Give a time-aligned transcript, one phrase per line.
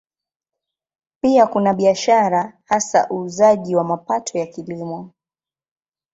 [1.23, 5.11] Pia kuna biashara, hasa uuzaji wa mapato ya Kilimo.